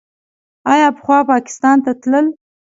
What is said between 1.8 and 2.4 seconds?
ته تلل؟